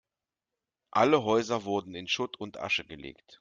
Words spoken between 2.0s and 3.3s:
Schutt und Asche gelegt.